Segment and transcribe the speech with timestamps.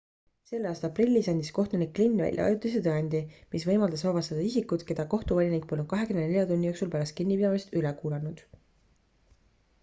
[0.51, 3.21] selle aasta aprillis andis kohtunik glynn välja ajutise tõkendi
[3.57, 8.45] mis võimaldas vabastada isikud keda kohtuvolinik polnud 24 tunni jooksul pärast kinnipidamist üle kuulanud